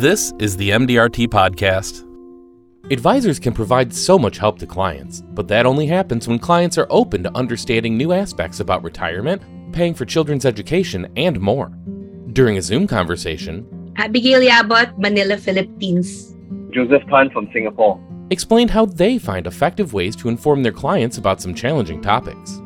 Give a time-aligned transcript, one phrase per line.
[0.00, 2.06] This is the MDRT Podcast.
[2.90, 6.86] Advisors can provide so much help to clients, but that only happens when clients are
[6.88, 9.42] open to understanding new aspects about retirement,
[9.74, 11.68] paying for children's education, and more.
[12.32, 16.34] During a Zoom conversation, Abigail Yabot, Manila, Philippines.
[16.70, 18.00] Joseph Tan from Singapore.
[18.30, 22.62] explained how they find effective ways to inform their clients about some challenging topics.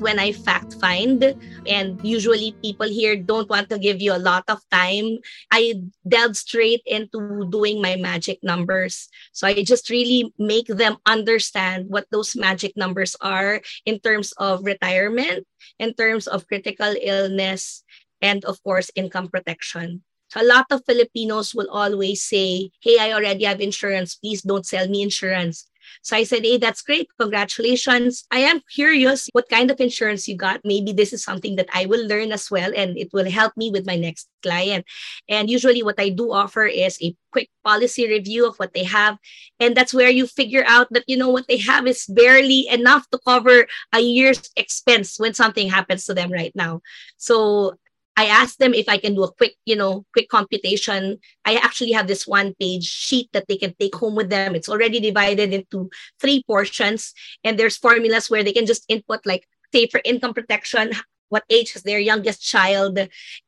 [0.00, 1.36] When I fact find,
[1.68, 5.18] and usually people here don't want to give you a lot of time,
[5.52, 5.76] I
[6.08, 9.08] delve straight into doing my magic numbers.
[9.32, 14.64] So I just really make them understand what those magic numbers are in terms of
[14.64, 15.46] retirement,
[15.78, 17.84] in terms of critical illness,
[18.20, 20.02] and of course, income protection.
[20.30, 24.14] So a lot of Filipinos will always say, Hey, I already have insurance.
[24.14, 25.69] Please don't sell me insurance.
[26.02, 27.08] So I said, Hey, that's great.
[27.18, 28.24] Congratulations.
[28.30, 30.60] I am curious what kind of insurance you got.
[30.64, 33.70] Maybe this is something that I will learn as well, and it will help me
[33.70, 34.86] with my next client.
[35.28, 39.18] And usually, what I do offer is a quick policy review of what they have.
[39.58, 43.08] And that's where you figure out that, you know, what they have is barely enough
[43.10, 46.80] to cover a year's expense when something happens to them right now.
[47.16, 47.76] So
[48.16, 51.18] I asked them if I can do a quick, you know, quick computation.
[51.44, 54.54] I actually have this one page sheet that they can take home with them.
[54.54, 55.88] It's already divided into
[56.20, 57.14] three portions.
[57.44, 60.92] And there's formulas where they can just input, like, say, for income protection,
[61.30, 62.98] what age is their youngest child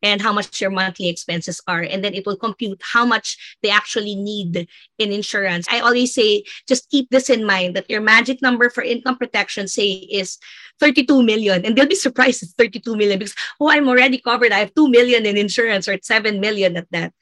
[0.03, 1.83] and how much your monthly expenses are.
[1.83, 4.67] And then it will compute how much they actually need
[4.99, 5.67] in insurance.
[5.71, 9.69] I always say, just keep this in mind that your magic number for income protection,
[9.69, 10.39] say, is
[10.81, 11.67] 32 million.
[11.67, 14.53] And they'll be surprised it's 32 million because, oh, I'm already covered.
[14.53, 17.13] I have 2 million in insurance or 7 million at that.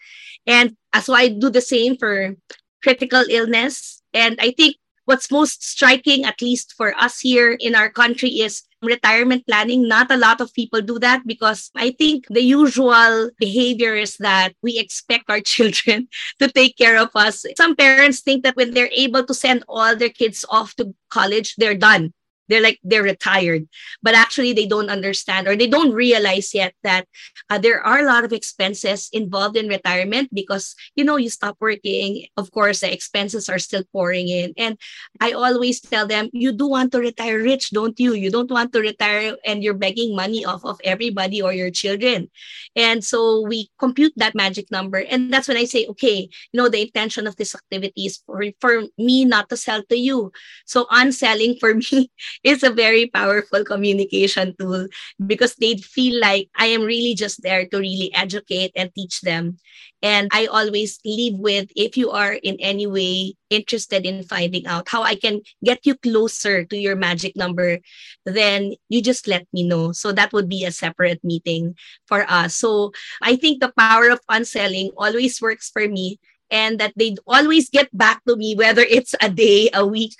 [0.46, 2.36] And uh, so I do the same for
[2.82, 4.02] critical illness.
[4.12, 8.62] And I think what's most striking, at least for us here in our country, is
[8.82, 9.86] retirement planning.
[9.86, 14.54] Not a lot of people do that because I think the usual behavior is that
[14.62, 17.44] we expect our children to take care of us.
[17.56, 21.56] Some parents think that when they're able to send all their kids off to college,
[21.56, 22.12] they're done
[22.50, 23.68] they're like they're retired.
[24.02, 27.06] But actually they don't understand or they don't realize yet that
[27.48, 31.56] uh, there are a lot of expenses involved in retirement because you know you stop
[31.60, 32.26] working.
[32.36, 34.52] Of course the expenses are still pouring in.
[34.58, 34.76] And
[35.20, 38.14] i always tell them you do want to retire rich don't you?
[38.14, 42.30] You don't want to retire and you're begging money off of everybody or your children.
[42.74, 44.98] And so we compute that magic number.
[44.98, 48.42] And that's when i say okay you know the intention of this activity is for,
[48.60, 50.32] for me not to sell to you.
[50.66, 52.10] So unselling for me
[52.42, 54.86] is a very powerful communication tool
[55.26, 59.58] because they feel like I am really just there to really educate and teach them.
[60.02, 64.88] And I always leave with if you are in any way interested in finding out
[64.88, 67.78] how I can get you closer to your magic number,
[68.24, 69.92] then you just let me know.
[69.92, 72.54] So that would be a separate meeting for us.
[72.54, 76.18] So I think the power of unselling always works for me
[76.50, 80.14] and that they'd always get back to me, whether it's a day, a week,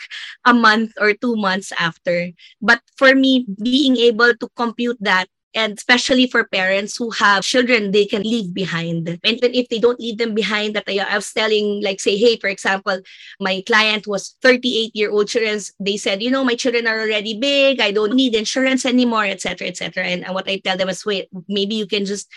[0.44, 2.30] a month, or two months after.
[2.62, 7.90] But for me, being able to compute that and especially for parents who have children
[7.90, 9.08] they can leave behind.
[9.08, 12.16] And even if they don't leave them behind that I, I was telling like say
[12.16, 13.00] hey for example
[13.40, 17.38] my client was 38 year old children they said you know my children are already
[17.38, 21.04] big i don't need insurance anymore etc etc and, and what i tell them is
[21.06, 22.28] wait maybe you can just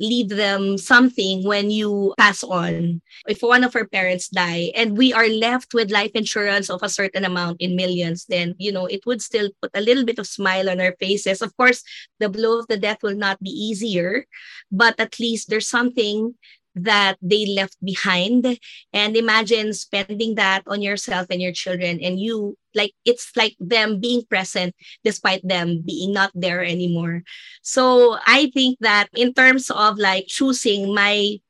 [0.00, 3.02] leave them something when you pass on.
[3.28, 6.88] If one of our parents die and we are left with life insurance of a
[6.88, 10.26] certain amount in millions then you know it would still put a little bit of
[10.26, 11.42] smile on our faces.
[11.42, 11.84] Of course
[12.18, 14.26] the blow the death will not be easier,
[14.70, 16.34] but at least there's something
[16.74, 18.46] that they left behind.
[18.92, 23.98] And imagine spending that on yourself and your children and you like it's like them
[23.98, 27.22] being present despite them being not there anymore.
[27.62, 31.40] So i think that in terms of like choosing my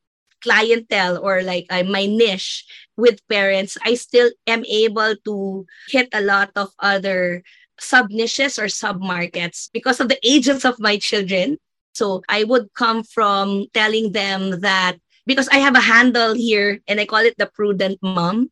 [0.41, 2.65] clientele or like uh, my niche
[2.97, 7.45] with parents i still am able to hit a lot of other
[7.81, 11.59] sub niches or sub markets because of the ages of my children.
[11.93, 14.97] So I would come from telling them that
[15.27, 18.51] because I have a handle here and I call it the prudent mom.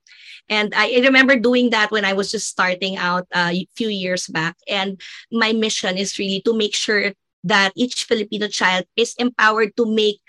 [0.48, 4.26] And I remember doing that when I was just starting out uh, a few years
[4.26, 4.56] back.
[4.68, 7.12] And my mission is really to make sure
[7.44, 10.20] that each Filipino child is empowered to make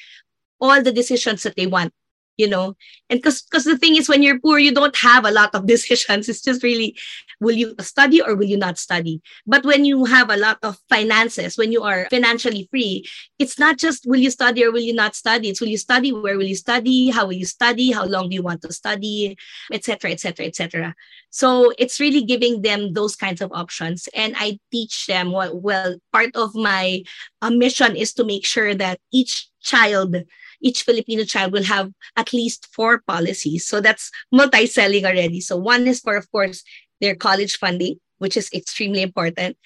[0.60, 1.94] all the decisions that they want
[2.40, 2.76] you know?
[3.10, 5.68] And because because the thing is when you're poor you don't have a lot of
[5.74, 6.30] decisions.
[6.30, 6.98] It's just really
[7.40, 9.22] will you study or will you not study?
[9.46, 13.06] But when you have a lot of finances when you are financially free
[13.38, 15.50] it's not just will you study or will you not study.
[15.50, 18.36] It's will you study where will you study how will you study how long do
[18.36, 19.38] you want to study
[19.72, 20.96] etc etc etc
[21.30, 24.10] so it's really giving them those kinds of options.
[24.16, 27.04] And i teach them well, well part of my
[27.42, 30.16] uh, mission is to make sure that each child
[30.62, 33.66] each Filipino child will have at least four policies.
[33.68, 35.42] So that's multi-selling already.
[35.42, 36.64] So one is for, of course,
[37.02, 39.58] their college funding, which is extremely important.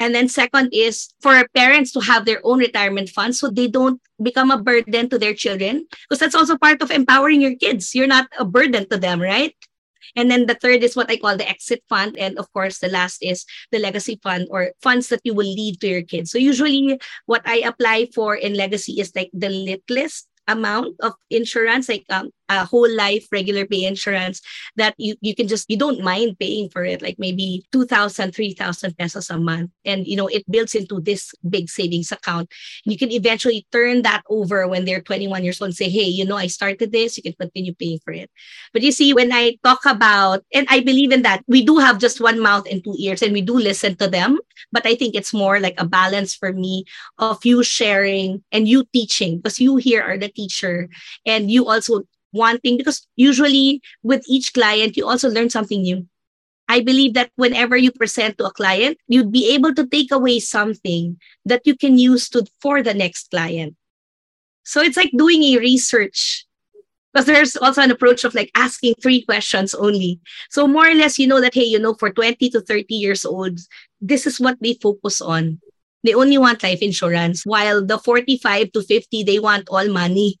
[0.00, 4.00] And then second is for parents to have their own retirement funds so they don't
[4.22, 5.86] become a burden to their children.
[6.08, 7.94] Because that's also part of empowering your kids.
[7.94, 9.54] You're not a burden to them, right?
[10.16, 12.18] And then the third is what I call the exit fund.
[12.18, 15.78] And of course, the last is the legacy fund or funds that you will leave
[15.80, 16.30] to your kids.
[16.30, 21.88] So usually what I apply for in legacy is like the littlest amount of insurance,
[21.88, 24.40] like um, a whole life regular pay insurance
[24.76, 28.96] that you, you can just, you don't mind paying for it, like maybe 2,000, 3,000
[28.98, 29.70] pesos a month.
[29.84, 32.52] And, you know, it builds into this big savings account.
[32.84, 36.24] You can eventually turn that over when they're 21 years old and say, hey, you
[36.24, 38.30] know, I started this, you can continue paying for it.
[38.72, 41.98] But you see, when I talk about, and I believe in that, we do have
[41.98, 44.38] just one mouth and two ears and we do listen to them.
[44.72, 46.84] But I think it's more like a balance for me
[47.18, 50.88] of you sharing and you teaching because you here are the teacher
[51.26, 52.02] and you also
[52.34, 56.06] wanting because usually with each client you also learn something new.
[56.68, 60.40] I believe that whenever you present to a client you'd be able to take away
[60.40, 63.76] something that you can use to for the next client.
[64.64, 66.46] So it's like doing a research
[67.12, 70.18] because there's also an approach of like asking three questions only.
[70.50, 73.24] So more or less you know that hey you know for 20 to 30 years
[73.24, 73.60] old
[74.00, 75.60] this is what they focus on.
[76.02, 80.36] They only want life insurance while the 45 to 50 they want all money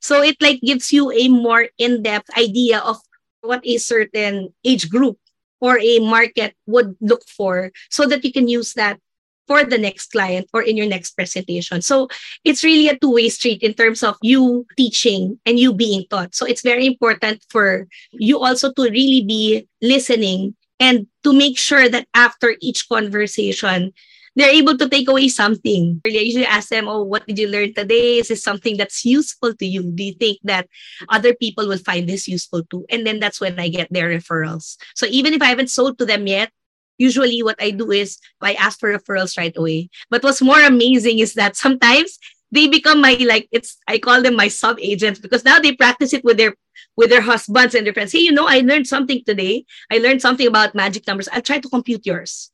[0.00, 2.98] so it like gives you a more in-depth idea of
[3.40, 5.18] what a certain age group
[5.60, 8.98] or a market would look for so that you can use that
[9.46, 11.80] for the next client or in your next presentation.
[11.80, 12.08] So
[12.44, 16.34] it's really a two-way street in terms of you teaching and you being taught.
[16.34, 21.88] So it's very important for you also to really be listening and to make sure
[21.88, 23.92] that after each conversation,
[24.36, 26.00] they're able to take away something.
[26.06, 28.18] I usually ask them, oh, what did you learn today?
[28.18, 29.90] Is this something that's useful to you?
[29.90, 30.68] Do you think that
[31.08, 32.84] other people will find this useful too?
[32.90, 34.76] And then that's when I get their referrals.
[34.94, 36.52] So even if I haven't sold to them yet,
[36.98, 39.88] usually what I do is I ask for referrals right away.
[40.10, 42.18] But what's more amazing is that sometimes
[42.52, 46.12] they become my like it's I call them my sub agents because now they practice
[46.12, 46.54] it with their
[46.96, 48.12] with their husbands and their friends.
[48.12, 49.64] Hey, you know, I learned something today.
[49.90, 51.28] I learned something about magic numbers.
[51.32, 52.50] I'll try to compute yours.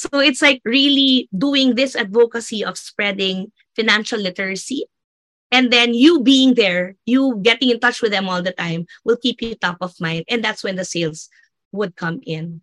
[0.00, 4.86] So it's like really doing this advocacy of spreading financial literacy.
[5.52, 9.18] And then you being there, you getting in touch with them all the time will
[9.18, 10.24] keep you top of mind.
[10.30, 11.28] And that's when the sales
[11.72, 12.62] would come in.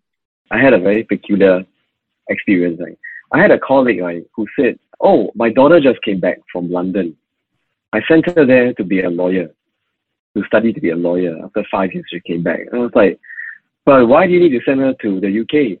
[0.50, 1.64] I had a very peculiar
[2.28, 2.80] experience.
[2.80, 2.98] Right?
[3.30, 7.16] I had a colleague right, who said, Oh, my daughter just came back from London.
[7.92, 9.48] I sent her there to be a lawyer,
[10.36, 11.38] to study to be a lawyer.
[11.44, 12.62] After five years, she came back.
[12.66, 13.20] And I was like,
[13.84, 15.78] But why do you need to send her to the UK?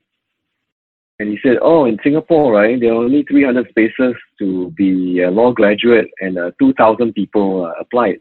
[1.20, 5.30] And he said, oh, in Singapore, right, there are only 300 spaces to be a
[5.30, 8.20] law graduate and uh, 2,000 people uh, applied.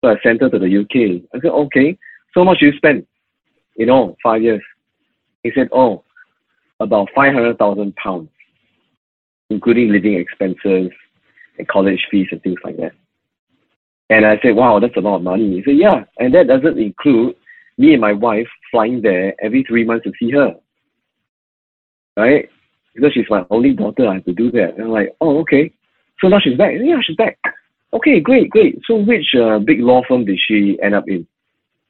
[0.00, 1.22] So I sent her to the UK.
[1.32, 1.96] I said, okay,
[2.34, 3.06] so much you spent,
[3.76, 4.62] in all five years?
[5.44, 6.02] He said, oh,
[6.80, 8.30] about 500,000 pounds,
[9.50, 10.90] including living expenses
[11.58, 12.92] and college fees and things like that.
[14.10, 15.56] And I said, wow, that's a lot of money.
[15.56, 17.36] He said, yeah, and that doesn't include
[17.76, 20.56] me and my wife flying there every three months to see her
[22.18, 22.48] right?
[22.94, 24.74] Because she's my only daughter, I have to do that.
[24.74, 25.72] And I'm like, oh, okay.
[26.20, 26.72] So now she's back.
[26.80, 27.38] Yeah, she's back.
[27.92, 28.78] Okay, great, great.
[28.86, 31.26] So which uh, big law firm did she end up in?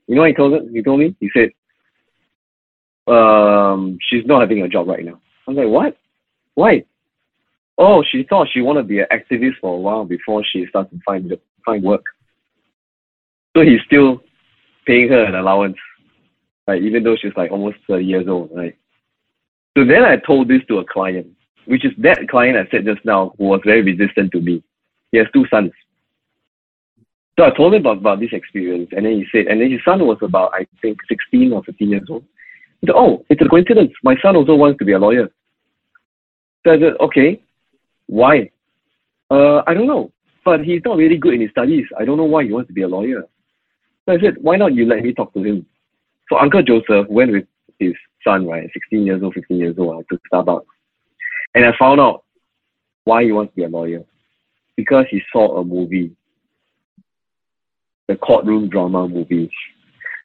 [0.07, 0.61] You know what he told her?
[0.73, 1.17] He told me.
[1.19, 1.51] He said,
[3.13, 5.21] um, she's not having a job right now.
[5.47, 5.97] I'm like, what?
[6.55, 6.85] Why?
[7.79, 10.91] Oh, she thought she wanted to be an activist for a while before she started
[10.91, 11.33] to find
[11.65, 12.05] find work.
[13.57, 14.21] So he's still
[14.87, 15.77] paying her an allowance,
[16.67, 16.83] right?
[16.83, 18.77] Even though she's like almost 30 years old, right?
[19.77, 21.29] So then I told this to a client,
[21.67, 24.63] which is that client I said just now who was very resistant to me.
[25.13, 25.73] He has two sons.
[27.39, 29.81] So I told him about, about this experience, and then he said, and then his
[29.85, 32.25] son was about, I think, 16 or 15 years old.
[32.81, 33.93] He said, oh, it's a coincidence.
[34.03, 35.29] My son also wants to be a lawyer.
[36.67, 37.41] So I said, okay,
[38.07, 38.51] why?
[39.31, 40.11] Uh, I don't know,
[40.45, 41.85] but he's not really good in his studies.
[41.99, 43.23] I don't know why he wants to be a lawyer.
[44.07, 45.67] So I said, why not you let me talk to him?
[46.29, 47.45] So Uncle Joseph went with
[47.79, 47.95] his
[48.29, 50.67] son, right, 16 years old, 15 years old, to Starbucks.
[51.55, 52.25] And I found out
[53.05, 54.05] why he wants to be a lawyer.
[54.77, 56.13] Because he saw a movie,
[58.07, 59.51] the courtroom drama movie.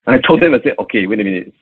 [0.06, 1.54] And I told him, I said, okay, wait a minute.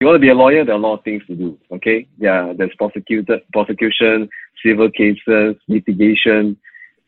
[0.00, 0.64] You want to be a lawyer?
[0.64, 1.58] There are a lot of things to do.
[1.72, 4.28] Okay, yeah, there's prosecuted prosecution,
[4.64, 6.58] civil cases, litigation.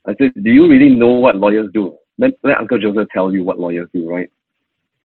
[0.07, 1.97] I said, do you really know what lawyers do?
[2.17, 4.31] Let, let Uncle Joseph tell you what lawyers do, right?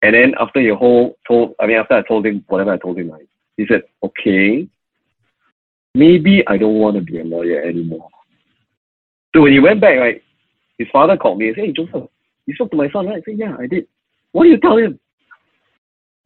[0.03, 2.99] And then after your whole told, I mean, after I told him whatever I told
[2.99, 4.67] him, right, he said, okay,
[5.95, 8.09] maybe I don't want to be a lawyer anymore.
[9.35, 10.23] So when he went back, right,
[10.79, 12.09] his father called me and said, Hey, Joseph,
[12.47, 13.19] you spoke to my son, right?
[13.19, 13.87] I said, Yeah, I did.
[14.33, 14.99] What do you tell him?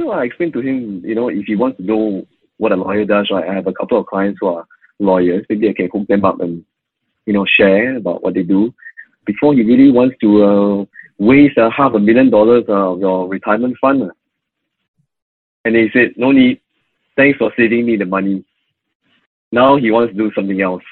[0.00, 2.26] So I explained to him, you know, if he wants to know
[2.59, 3.49] what a lawyer does, right?
[3.49, 4.66] I have a couple of clients who are
[4.99, 5.45] lawyers.
[5.49, 6.64] Maybe I can hook them up and,
[7.26, 8.73] you know, share about what they do
[9.25, 10.85] before he really wants to uh,
[11.18, 14.11] waste uh, half a million dollars of your retirement fund.
[15.64, 16.61] And he said, no need.
[17.16, 18.44] Thanks for saving me the money.
[19.52, 20.83] Now he wants to do something else.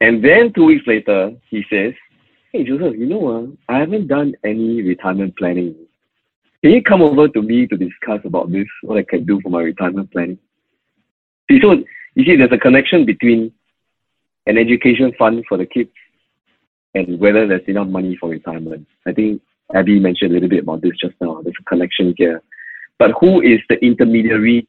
[0.00, 1.94] And then two weeks later, he says,
[2.52, 5.74] hey, Joseph, you know, uh, I haven't done any retirement planning.
[6.62, 9.48] Can you come over to me to discuss about this, what I can do for
[9.48, 10.38] my retirement planning?
[11.50, 11.72] See, so
[12.14, 13.52] you see, there's a connection between
[14.46, 15.90] an education fund for the kids
[16.94, 18.86] and whether there's enough money for retirement.
[19.06, 19.42] I think
[19.74, 21.40] Abby mentioned a little bit about this just now.
[21.42, 22.42] There's a connection here.
[22.98, 24.68] But who is the intermediary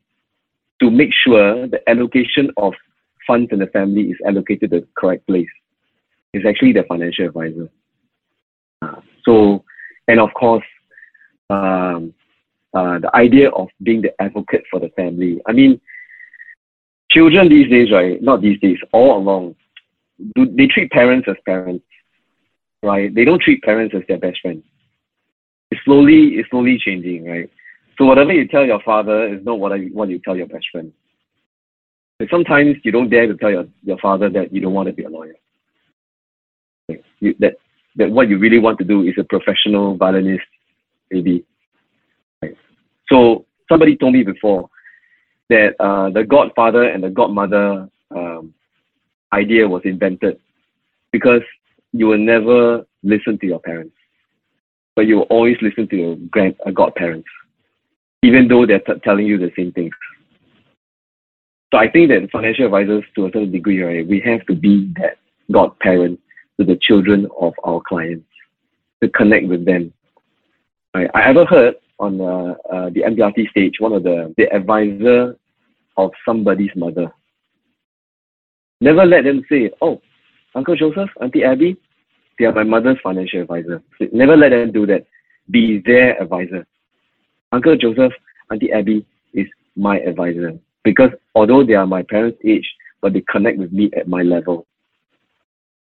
[0.81, 2.73] to make sure the allocation of
[3.27, 5.49] funds in the family is allocated the correct place?
[6.33, 7.69] It's actually the financial advisor.
[8.81, 9.63] Uh, so,
[10.07, 10.65] and of course,
[11.49, 12.13] um,
[12.73, 15.39] uh, the idea of being the advocate for the family.
[15.45, 15.79] I mean,
[17.11, 18.21] children these days, right?
[18.21, 19.55] Not these days, all along,
[20.35, 21.85] do they treat parents as parents,
[22.83, 23.13] right?
[23.13, 24.61] They don't treat parents as their best friend.
[25.71, 27.49] It's slowly, it's slowly changing, right?
[27.97, 30.65] So whatever you tell your father is not what, I, what you tell your best
[30.71, 30.91] friend.
[32.19, 34.93] And sometimes you don't dare to tell your, your father that you don't want to
[34.93, 35.35] be a lawyer.
[37.19, 37.55] You, that,
[37.95, 40.45] that what you really want to do is a professional violinist,
[41.09, 41.45] maybe.
[42.41, 42.55] Right?
[43.09, 44.69] So somebody told me before
[45.49, 48.53] that uh, the godfather and the godmother um,
[49.31, 50.39] idea was invented
[51.11, 51.41] because
[51.93, 53.95] you will never listen to your parents,
[54.95, 57.27] but you will always listen to your grand uh, godparents
[58.23, 59.93] even though they're t- telling you the same things.
[61.71, 64.91] So I think that financial advisors, to a certain degree, right, we have to be
[64.97, 65.17] that
[65.51, 66.19] godparent
[66.59, 68.25] to the children of our clients
[69.01, 69.93] to connect with them.
[70.95, 71.09] Right?
[71.13, 75.35] I ever heard on uh, uh, the MDRT stage, one of the, the advisor
[75.97, 77.11] of somebody's mother.
[78.79, 80.01] Never let them say, oh,
[80.55, 81.75] Uncle Joseph, Auntie Abby,
[82.39, 83.81] they are my mother's financial advisor.
[83.99, 85.05] So never let them do that.
[85.49, 86.65] Be their advisor.
[87.51, 88.13] Uncle Joseph,
[88.51, 92.67] Auntie Abby is my advisor because although they are my parents' age,
[93.01, 94.65] but they connect with me at my level.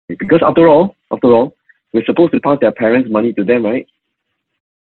[0.08, 1.54] Because after all, after all,
[1.92, 3.86] we're supposed to pass their parents' money to them, right?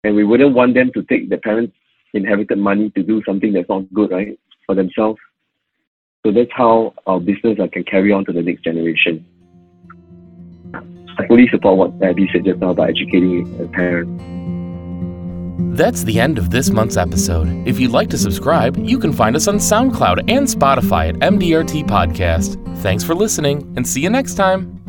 [0.03, 1.73] And we wouldn't want them to take their parents'
[2.13, 5.19] inherited money to do something that's not good, right, for themselves.
[6.25, 9.25] So that's how our business can carry on to the next generation.
[11.37, 14.09] Fully support what Abby said just now about educating a parent.
[15.77, 17.47] That's the end of this month's episode.
[17.67, 21.85] If you'd like to subscribe, you can find us on SoundCloud and Spotify at MDRT
[21.85, 22.57] Podcast.
[22.79, 24.81] Thanks for listening, and see you next time.